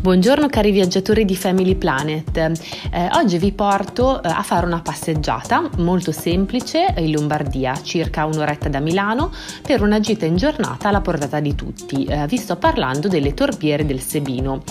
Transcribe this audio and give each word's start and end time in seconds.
Buongiorno 0.00 0.48
cari 0.48 0.70
viaggiatori 0.70 1.26
di 1.26 1.36
Family 1.36 1.74
Planet, 1.74 2.34
eh, 2.38 3.10
oggi 3.16 3.36
vi 3.36 3.52
porto 3.52 4.22
eh, 4.22 4.28
a 4.28 4.42
fare 4.42 4.64
una 4.64 4.80
passeggiata 4.80 5.68
molto 5.76 6.10
semplice 6.10 6.94
in 6.96 7.10
Lombardia, 7.12 7.78
circa 7.82 8.24
un'oretta 8.24 8.70
da 8.70 8.80
Milano, 8.80 9.30
per 9.60 9.82
una 9.82 10.00
gita 10.00 10.24
in 10.24 10.36
giornata 10.36 10.88
alla 10.88 11.02
portata 11.02 11.38
di 11.40 11.54
tutti. 11.54 12.06
Eh, 12.06 12.26
vi 12.28 12.38
sto 12.38 12.56
parlando 12.56 13.08
delle 13.08 13.34
torbiere 13.34 13.84
del 13.84 14.00
Sebino. 14.00 14.62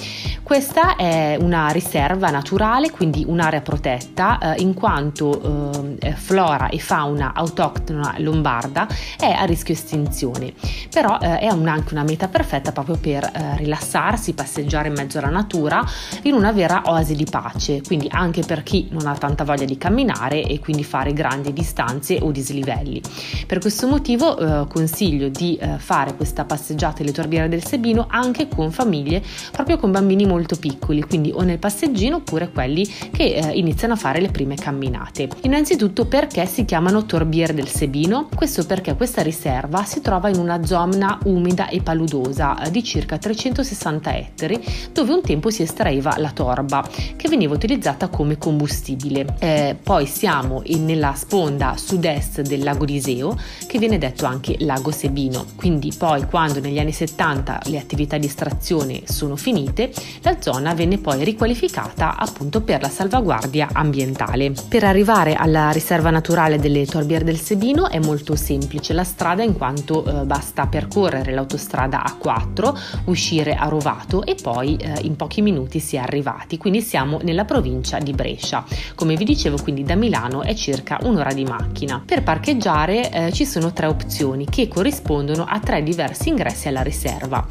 Questa 0.42 0.96
è 0.96 1.38
una 1.40 1.68
riserva 1.68 2.32
naturale, 2.32 2.90
quindi 2.90 3.24
un'area 3.28 3.62
protetta, 3.62 4.56
eh, 4.56 4.62
in 4.62 4.74
quanto 4.74 5.96
eh, 6.00 6.14
flora 6.14 6.70
e 6.70 6.80
fauna 6.80 7.34
autoctona 7.36 8.16
lombarda 8.18 8.88
è 9.16 9.30
a 9.30 9.44
rischio 9.44 9.76
estinzione, 9.76 10.54
però 10.90 11.20
eh, 11.22 11.38
è 11.38 11.52
un, 11.52 11.68
anche 11.68 11.94
una 11.94 12.02
meta 12.02 12.28
perfetta 12.28 12.72
proprio 12.72 12.98
per 12.98 13.32
rilassarsi, 13.58 14.34
passeggiare 14.34 14.88
in 14.88 14.96
mezzo 14.96 15.19
alla 15.20 15.30
natura 15.30 15.86
in 16.24 16.34
una 16.34 16.52
vera 16.52 16.82
oasi 16.86 17.16
di 17.16 17.26
pace, 17.30 17.82
quindi 17.82 18.08
anche 18.10 18.42
per 18.42 18.64
chi 18.64 18.88
non 18.92 19.08
ha 19.08 19.16
tanta 19.16 19.44
voglia 19.44 19.66
di 19.66 19.78
camminare 19.78 20.44
e 20.44 20.60
quindi 20.60 20.84
fare 20.84 21.14
grandi 21.14 21.54
distanze 21.54 22.18
o 22.22 22.32
dislivelli. 22.32 23.02
Per 23.46 23.60
questo 23.60 23.88
motivo 23.88 24.38
eh, 24.38 24.68
consiglio 24.68 25.30
di 25.30 25.56
eh, 25.58 25.78
fare 25.78 26.16
questa 26.16 26.46
passeggiata 26.46 27.02
alle 27.02 27.12
torbiere 27.12 27.50
del 27.50 27.64
Sebino 27.64 28.08
anche 28.10 28.48
con 28.48 28.72
famiglie, 28.72 29.24
proprio 29.52 29.78
con 29.78 29.92
bambini 29.92 30.26
molto 30.26 30.56
piccoli, 30.56 31.02
quindi 31.02 31.32
o 31.34 31.42
nel 31.42 31.60
passeggino 31.60 32.18
oppure 32.18 32.52
quelli 32.52 32.88
che 33.12 33.36
eh, 33.36 33.58
iniziano 33.58 33.94
a 33.94 33.98
fare 33.98 34.22
le 34.22 34.30
prime 34.30 34.56
camminate. 34.56 35.28
Innanzitutto 35.42 36.06
perché 36.06 36.46
si 36.46 36.66
chiamano 36.66 37.06
torbiere 37.06 37.54
del 37.54 37.68
Sebino? 37.68 38.30
Questo 38.34 38.66
perché 38.66 38.96
questa 38.96 39.22
riserva 39.22 39.84
si 39.84 40.02
trova 40.02 40.30
in 40.30 40.38
una 40.38 40.66
zona 40.66 41.18
umida 41.26 41.70
e 41.70 41.82
paludosa 41.82 42.62
eh, 42.62 42.72
di 42.72 42.84
circa 42.84 43.18
360 43.18 44.16
ettari 44.16 44.64
dove 44.92 45.09
dove 45.10 45.14
un 45.14 45.22
tempo 45.22 45.50
si 45.50 45.64
estraeva 45.64 46.16
la 46.18 46.30
torba 46.30 46.88
che 47.16 47.28
veniva 47.28 47.56
utilizzata 47.56 48.10
come 48.10 48.38
combustibile. 48.38 49.26
Eh, 49.40 49.76
poi 49.82 50.06
siamo 50.06 50.62
in, 50.66 50.86
nella 50.86 51.14
sponda 51.16 51.76
sud-est 51.76 52.42
del 52.42 52.64
lago 52.64 52.86
di 52.86 52.96
Iseo 52.96 53.36
che 53.66 53.80
viene 53.80 53.98
detto 53.98 54.26
anche 54.26 54.56
lago 54.60 54.92
Sebino. 54.92 55.46
Quindi 55.56 55.92
poi 55.98 56.26
quando 56.26 56.60
negli 56.60 56.78
anni 56.78 56.92
70 56.92 57.62
le 57.66 57.80
attività 57.80 58.18
di 58.18 58.28
estrazione 58.28 59.02
sono 59.06 59.36
finite, 59.36 59.92
la 60.22 60.38
zona 60.40 60.74
venne 60.74 61.00
poi 61.00 61.24
riqualificata 61.24 62.16
appunto 62.16 62.62
per 62.62 62.82
la 62.82 62.90
salvaguardia 62.90 63.70
ambientale. 63.74 64.54
Per 64.68 64.84
arrivare 64.84 65.34
alla 65.34 65.72
riserva 65.72 66.12
naturale 66.12 66.60
delle 66.60 66.86
Torbiere 66.86 67.24
del 67.24 67.40
Sebino 67.40 67.90
è 67.90 68.00
molto 68.00 68.36
semplice 68.36 68.94
la 68.94 69.04
strada 69.04 69.42
in 69.42 69.58
quanto 69.58 70.06
eh, 70.06 70.26
basta 70.26 70.68
percorrere 70.68 71.34
l'autostrada 71.34 72.04
A4, 72.04 73.04
uscire 73.06 73.56
a 73.56 73.68
Rovato 73.68 74.24
e 74.24 74.36
poi 74.36 74.76
eh, 74.76 74.99
in 75.02 75.16
pochi 75.16 75.42
minuti 75.42 75.80
si 75.80 75.96
è 75.96 76.00
arrivati, 76.00 76.58
quindi 76.58 76.82
siamo 76.82 77.20
nella 77.24 77.46
provincia 77.46 78.00
di 78.00 78.12
Brescia. 78.12 78.66
Come 78.96 79.16
vi 79.16 79.26
dicevo, 79.26 79.58
quindi 79.62 79.84
da 79.84 79.96
Milano 79.96 80.42
è 80.42 80.54
circa 80.54 81.00
un'ora 81.02 81.34
di 81.34 81.44
macchina. 81.44 82.02
Per 82.06 82.24
parcheggiare 82.24 83.12
eh, 83.12 83.32
ci 83.32 83.46
sono 83.46 83.74
tre 83.74 83.88
opzioni 83.88 84.46
che 84.46 84.68
corrispondono 84.68 85.46
a 85.48 85.60
tre 85.60 85.84
diversi 85.84 86.30
ingressi 86.30 86.68
alla 86.68 86.82
riserva. 86.82 87.46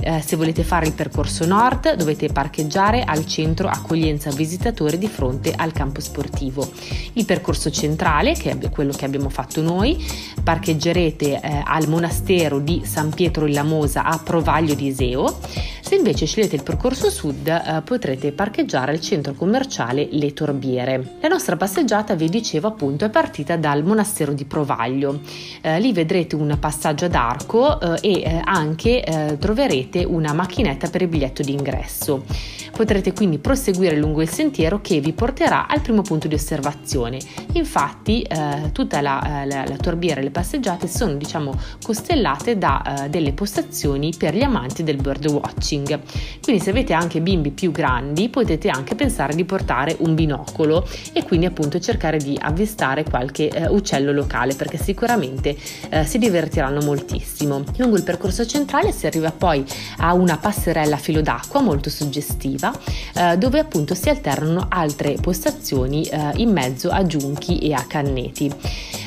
Eh, 0.00 0.20
se 0.20 0.36
volete 0.36 0.64
fare 0.64 0.86
il 0.86 0.92
percorso 0.92 1.46
nord 1.46 1.94
dovete 1.94 2.28
parcheggiare 2.28 3.04
al 3.04 3.26
centro 3.26 3.68
accoglienza 3.68 4.30
visitatori 4.30 4.98
di 4.98 5.08
fronte 5.08 5.52
al 5.54 5.72
campo 5.72 6.00
sportivo. 6.00 6.68
Il 7.14 7.24
percorso 7.24 7.70
centrale, 7.70 8.34
che 8.34 8.50
è 8.50 8.70
quello 8.70 8.92
che 8.92 9.04
abbiamo 9.04 9.28
fatto 9.28 9.62
noi, 9.62 10.04
parcheggerete 10.42 11.40
eh, 11.40 11.62
al 11.64 11.88
monastero 11.88 12.58
di 12.58 12.82
San 12.84 13.10
Pietro 13.10 13.46
in 13.46 13.54
Lamosa 13.54 14.04
a 14.04 14.18
Provaglio 14.18 14.74
di 14.74 14.86
Iseo. 14.86 15.38
Se 15.94 16.00
invece 16.00 16.26
scegliete 16.26 16.56
il 16.56 16.64
percorso 16.64 17.08
sud 17.08 17.46
eh, 17.46 17.80
potrete 17.84 18.32
parcheggiare 18.32 18.90
al 18.90 19.00
centro 19.00 19.32
commerciale 19.32 20.08
Le 20.10 20.32
Torbiere. 20.32 21.18
La 21.20 21.28
nostra 21.28 21.54
passeggiata, 21.54 22.16
vi 22.16 22.28
dicevo 22.28 22.66
appunto, 22.66 23.04
è 23.04 23.10
partita 23.10 23.56
dal 23.56 23.84
monastero 23.84 24.32
di 24.32 24.44
Provaglio. 24.44 25.20
Eh, 25.60 25.78
lì 25.78 25.92
vedrete 25.92 26.34
un 26.34 26.56
passaggio 26.58 27.04
ad 27.04 27.14
arco 27.14 27.80
eh, 27.80 27.98
e 28.00 28.22
eh, 28.22 28.40
anche 28.42 29.04
eh, 29.04 29.38
troverete 29.38 30.02
una 30.02 30.32
macchinetta 30.32 30.90
per 30.90 31.02
il 31.02 31.08
biglietto 31.08 31.42
d'ingresso. 31.42 32.24
Potrete 32.74 33.12
quindi 33.12 33.38
proseguire 33.38 33.96
lungo 33.96 34.20
il 34.20 34.28
sentiero 34.28 34.80
che 34.80 34.98
vi 34.98 35.12
porterà 35.12 35.68
al 35.68 35.80
primo 35.80 36.02
punto 36.02 36.26
di 36.26 36.34
osservazione. 36.34 37.20
Infatti 37.52 38.22
eh, 38.22 38.72
tutta 38.72 39.00
la, 39.00 39.44
la, 39.46 39.64
la, 39.64 39.76
torbiera 39.76 40.20
e 40.20 40.24
le 40.24 40.32
passeggiate 40.32 40.88
sono 40.88 41.14
diciamo 41.14 41.56
costellate 41.80 42.58
da 42.58 43.06
delle 43.08 43.32
postazioni 43.32 44.12
per 44.18 44.34
gli 44.34 44.42
amanti 44.42 44.82
del 44.82 44.96
bird 44.96 45.30
watching. 45.30 45.83
Quindi 46.42 46.62
se 46.62 46.70
avete 46.70 46.92
anche 46.92 47.20
bimbi 47.20 47.50
più 47.50 47.70
grandi 47.70 48.28
potete 48.28 48.68
anche 48.68 48.94
pensare 48.94 49.34
di 49.34 49.44
portare 49.44 49.96
un 50.00 50.14
binocolo 50.14 50.86
e 51.12 51.22
quindi 51.24 51.46
appunto 51.46 51.78
cercare 51.78 52.18
di 52.18 52.38
avvistare 52.40 53.04
qualche 53.04 53.48
eh, 53.48 53.68
uccello 53.68 54.12
locale 54.12 54.54
perché 54.54 54.78
sicuramente 54.78 55.56
eh, 55.90 56.04
si 56.04 56.18
divertiranno 56.18 56.80
moltissimo. 56.82 57.64
Lungo 57.76 57.96
il 57.96 58.02
percorso 58.02 58.46
centrale 58.46 58.92
si 58.92 59.06
arriva 59.06 59.30
poi 59.30 59.64
a 59.98 60.14
una 60.14 60.36
passerella 60.36 60.96
a 60.96 60.98
filo 60.98 61.20
d'acqua 61.20 61.60
molto 61.60 61.90
suggestiva 61.90 62.72
eh, 63.14 63.36
dove 63.36 63.58
appunto 63.58 63.94
si 63.94 64.08
alternano 64.08 64.66
altre 64.68 65.16
postazioni 65.20 66.04
eh, 66.04 66.30
in 66.36 66.50
mezzo 66.50 66.90
a 66.90 67.04
giunchi 67.06 67.58
e 67.58 67.72
a 67.72 67.84
canneti. 67.86 68.52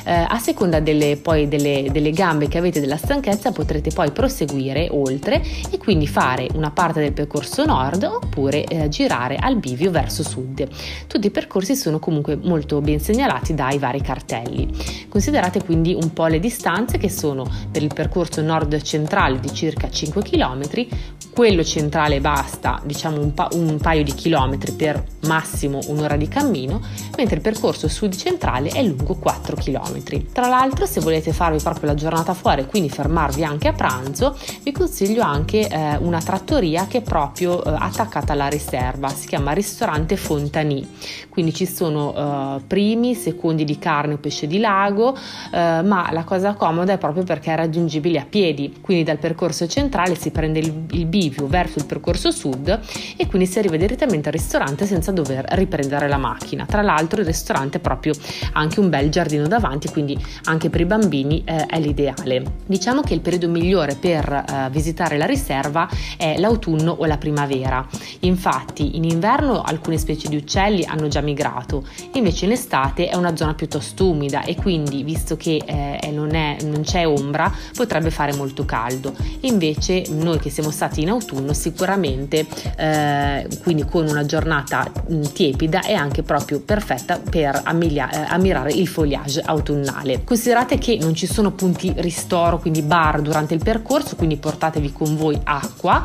Eh, 0.07 0.25
a 0.25 0.39
seconda 0.39 0.79
delle, 0.79 1.17
poi 1.17 1.49
delle, 1.49 1.89
delle 1.91 2.11
gambe 2.11 2.47
che 2.47 2.57
avete 2.57 2.79
della 2.79 2.95
stanchezza 2.95 3.51
potrete 3.51 3.89
poi 3.89 4.09
proseguire 4.11 4.87
oltre 4.89 5.43
e 5.69 5.77
quindi 5.77 6.07
fare 6.07 6.47
una 6.53 6.71
parte 6.71 7.01
del 7.01 7.11
percorso 7.11 7.65
nord 7.65 8.03
oppure 8.03 8.63
eh, 8.63 8.87
girare 8.87 9.35
al 9.35 9.57
bivio 9.57 9.91
verso 9.91 10.23
sud. 10.23 10.65
Tutti 11.07 11.27
i 11.27 11.29
percorsi 11.29 11.75
sono 11.75 11.99
comunque 11.99 12.37
molto 12.37 12.79
ben 12.79 13.01
segnalati 13.01 13.53
dai 13.53 13.79
vari 13.79 13.99
cartelli. 13.99 14.69
Considerate 15.09 15.61
quindi 15.61 15.93
un 15.93 16.13
po' 16.13 16.27
le 16.27 16.39
distanze 16.39 16.97
che 16.97 17.09
sono 17.09 17.45
per 17.69 17.83
il 17.83 17.93
percorso 17.93 18.41
nord 18.41 18.81
centrale 18.81 19.41
di 19.41 19.53
circa 19.53 19.89
5 19.89 20.21
km, 20.21 20.87
quello 21.33 21.65
centrale 21.65 22.21
basta 22.21 22.81
diciamo 22.85 23.19
un, 23.19 23.33
pa- 23.33 23.49
un 23.51 23.77
paio 23.77 24.03
di 24.03 24.13
chilometri 24.13 24.71
per 24.71 25.03
massimo 25.27 25.79
un'ora 25.87 26.15
di 26.15 26.27
cammino, 26.27 26.81
mentre 27.17 27.35
il 27.35 27.41
percorso 27.41 27.87
sud 27.87 28.15
centrale 28.15 28.69
è 28.69 28.81
lungo 28.81 29.15
4 29.15 29.55
km. 29.55 30.31
Tra 30.31 30.47
l'altro 30.47 30.85
se 30.85 30.99
volete 31.01 31.33
farvi 31.33 31.61
proprio 31.61 31.89
la 31.89 31.95
giornata 31.95 32.33
fuori 32.33 32.61
e 32.61 32.65
quindi 32.65 32.89
fermarvi 32.89 33.43
anche 33.43 33.67
a 33.67 33.73
pranzo, 33.73 34.35
vi 34.63 34.71
consiglio 34.71 35.21
anche 35.21 35.67
eh, 35.67 35.97
una 35.97 36.19
trattoria 36.19 36.87
che 36.87 36.99
è 36.99 37.01
proprio 37.01 37.63
eh, 37.63 37.75
attaccata 37.77 38.33
alla 38.33 38.47
riserva, 38.47 39.09
si 39.09 39.27
chiama 39.27 39.51
ristorante 39.51 40.15
Fontani, 40.15 40.87
quindi 41.29 41.53
ci 41.53 41.65
sono 41.65 42.57
eh, 42.57 42.61
primi, 42.65 43.13
secondi 43.13 43.63
di 43.63 43.77
carne 43.77 44.13
o 44.13 44.17
pesce 44.17 44.47
di 44.47 44.59
lago, 44.59 45.15
eh, 45.15 45.81
ma 45.81 46.09
la 46.11 46.23
cosa 46.23 46.53
comoda 46.53 46.93
è 46.93 46.97
proprio 46.97 47.23
perché 47.23 47.51
è 47.51 47.55
raggiungibile 47.55 48.19
a 48.19 48.25
piedi, 48.27 48.77
quindi 48.81 49.03
dal 49.03 49.17
percorso 49.17 49.67
centrale 49.67 50.15
si 50.15 50.31
prende 50.31 50.59
il, 50.59 50.85
il 50.91 51.05
bivio 51.05 51.47
verso 51.47 51.79
il 51.79 51.85
percorso 51.85 52.31
sud 52.31 52.79
e 53.15 53.27
quindi 53.27 53.47
si 53.47 53.59
arriva 53.59 53.77
direttamente 53.77 54.29
al 54.29 54.33
ristorante 54.33 54.85
senza 54.85 55.11
dover 55.17 55.45
riprendere 55.49 56.07
la 56.07 56.17
macchina. 56.17 56.65
Tra 56.65 56.81
l'altro 56.81 57.21
il 57.21 57.25
ristorante 57.25 57.77
ha 57.77 57.79
proprio 57.79 58.13
anche 58.53 58.79
un 58.79 58.89
bel 58.89 59.09
giardino 59.09 59.47
davanti, 59.47 59.89
quindi 59.89 60.17
anche 60.43 60.69
per 60.69 60.81
i 60.81 60.85
bambini 60.85 61.43
eh, 61.43 61.65
è 61.65 61.79
l'ideale. 61.79 62.43
Diciamo 62.65 63.01
che 63.01 63.13
il 63.15 63.21
periodo 63.21 63.49
migliore 63.49 63.95
per 63.95 64.31
eh, 64.31 64.69
visitare 64.69 65.17
la 65.17 65.25
riserva 65.25 65.89
è 66.17 66.37
l'autunno 66.37 66.91
o 66.91 67.05
la 67.05 67.17
primavera. 67.17 67.85
Infatti 68.21 68.95
in 68.97 69.05
inverno 69.05 69.61
alcune 69.63 69.97
specie 69.97 70.29
di 70.29 70.35
uccelli 70.35 70.85
hanno 70.85 71.07
già 71.07 71.21
migrato, 71.21 71.85
invece 72.13 72.45
in 72.45 72.51
estate 72.51 73.09
è 73.09 73.15
una 73.15 73.35
zona 73.35 73.55
piuttosto 73.55 74.09
umida 74.09 74.43
e 74.43 74.55
quindi 74.55 75.03
visto 75.03 75.35
che 75.35 75.61
eh, 75.65 76.11
non, 76.11 76.35
è, 76.35 76.57
non, 76.63 76.81
c'è 76.81 77.07
ombra 77.07 77.51
potrebbe 77.73 78.11
fare 78.11 78.33
molto 78.33 78.65
caldo. 78.65 79.15
Invece 79.41 80.03
noi 80.09 80.37
che 80.39 80.49
siamo 80.49 80.69
stati 80.69 81.01
in 81.01 81.09
autunno 81.09 81.53
sicuramente 81.53 82.45
eh, 82.77 83.47
quindi 83.63 83.85
con 83.85 84.07
una 84.07 84.25
giornata 84.25 84.91
mh, 85.07 85.21
tiepida 85.33 85.81
è 85.81 85.93
anche 85.93 86.23
proprio 86.23 86.59
perfetta 86.59 87.19
per 87.19 87.61
ammilia- 87.63 88.09
eh, 88.09 88.25
ammirare 88.33 88.71
il 88.71 88.87
foliage 88.87 89.41
autunnale. 89.41 90.23
Considerate 90.23 90.77
che 90.77 90.97
non 90.99 91.13
ci 91.13 91.27
sono 91.27 91.51
punti 91.51 91.93
ristoro, 91.97 92.59
quindi 92.59 92.81
bar 92.81 93.21
durante 93.21 93.53
il 93.53 93.63
percorso, 93.63 94.15
quindi 94.15 94.37
portatevi 94.37 94.91
con 94.91 95.15
voi 95.15 95.39
acqua 95.43 96.03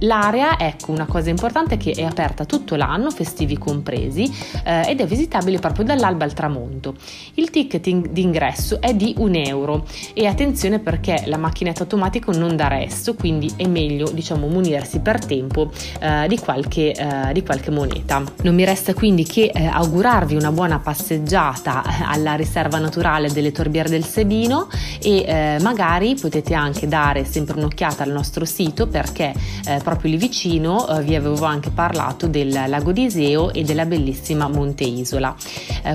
L'area, 0.00 0.58
ecco, 0.58 0.92
una 0.92 1.06
cosa 1.06 1.30
importante 1.30 1.74
è 1.74 1.76
che 1.76 1.92
è 1.92 2.04
aperta 2.04 2.44
tutto 2.44 2.76
l'anno, 2.76 3.10
festivi 3.10 3.58
compresi, 3.58 4.30
eh, 4.64 4.88
ed 4.88 5.00
è 5.00 5.06
visitabile 5.06 5.58
proprio 5.58 5.84
dall'alba 5.84 6.24
al 6.24 6.32
tramonto. 6.32 6.94
Il 7.34 7.50
ticket 7.50 7.88
d'ingresso 7.88 8.80
è 8.80 8.94
di 8.94 9.14
un 9.18 9.34
euro 9.34 9.86
e 10.14 10.26
attenzione 10.26 10.78
perché 10.78 11.24
la 11.26 11.36
macchinetta 11.36 11.82
automatica 11.82 12.32
non 12.32 12.56
dà 12.56 12.68
resto, 12.68 13.14
quindi 13.14 13.52
è 13.56 13.66
meglio 13.66 14.10
diciamo 14.10 14.46
munirsi 14.46 15.00
per 15.00 15.24
tempo 15.24 15.70
eh, 16.00 16.26
di, 16.28 16.38
qualche, 16.38 16.92
eh, 16.92 17.32
di, 17.32 17.42
qualche, 17.42 17.70
moneta. 17.70 18.22
Non 18.42 18.54
mi 18.54 18.64
resta 18.64 18.94
quindi 18.94 19.24
che 19.24 19.50
eh, 19.52 19.66
augurarvi 19.66 20.34
una 20.34 20.52
buona 20.52 20.78
passeggiata 20.78 21.82
eh, 21.82 22.04
alla 22.04 22.34
riserva 22.34 22.78
naturale 22.78 23.30
delle 23.30 23.52
Torbiere 23.52 23.88
del 23.88 24.04
Sebino 24.04 24.68
e 25.02 25.24
eh, 25.26 25.58
magari 25.60 26.14
potete 26.14 26.54
anche 26.54 26.88
dare 26.88 27.24
sempre 27.24 27.58
un'occhiata 27.58 28.02
al 28.02 28.10
nostro 28.10 28.44
sito 28.44 28.86
perché 28.86 29.34
eh, 29.66 29.80
proprio 29.90 30.12
lì 30.12 30.18
vicino 30.18 30.86
vi 31.02 31.16
avevo 31.16 31.44
anche 31.44 31.70
parlato 31.70 32.28
del 32.28 32.52
lago 32.68 32.92
di 32.92 33.06
Iseo 33.06 33.52
e 33.52 33.64
della 33.64 33.86
bellissima 33.86 34.46
Monte 34.46 34.84
Isola. 34.84 35.34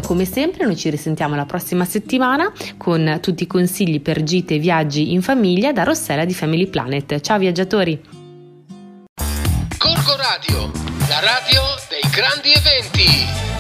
come 0.03 0.25
sempre 0.25 0.65
noi 0.65 0.75
ci 0.75 0.89
risentiamo 0.89 1.33
la 1.35 1.45
prossima 1.45 1.85
settimana 1.85 2.51
con 2.75 3.19
tutti 3.21 3.43
i 3.43 3.47
consigli 3.47 4.01
per 4.01 4.21
gite 4.23 4.55
e 4.55 4.59
viaggi 4.59 5.13
in 5.13 5.21
famiglia 5.21 5.71
da 5.71 5.83
Rossella 5.83 6.25
di 6.25 6.33
Family 6.33 6.67
Planet. 6.67 7.21
Ciao 7.21 7.37
viaggiatori! 7.37 8.01
Corco 9.77 10.15
Radio, 10.17 10.71
la 11.07 11.19
radio 11.21 11.61
dei 11.87 12.09
grandi 12.11 12.51
eventi. 12.51 13.54